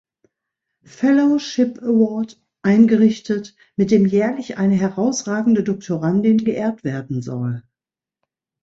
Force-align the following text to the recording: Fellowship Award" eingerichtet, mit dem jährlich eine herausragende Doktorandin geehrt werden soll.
Fellowship 0.83 1.77
Award" 1.83 2.41
eingerichtet, 2.63 3.55
mit 3.75 3.91
dem 3.91 4.07
jährlich 4.07 4.57
eine 4.57 4.73
herausragende 4.73 5.61
Doktorandin 5.63 6.39
geehrt 6.39 6.83
werden 6.83 7.21
soll. 7.21 7.61